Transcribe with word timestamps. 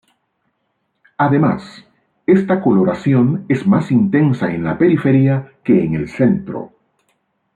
Además, 1.19 1.85
esta 2.25 2.59
coloración 2.59 3.45
es 3.47 3.67
más 3.67 3.91
intensa 3.91 4.51
en 4.51 4.63
la 4.63 4.75
periferia 4.75 5.53
que 5.63 5.83
en 5.83 5.93
el 5.93 6.09
centro. 6.09 6.71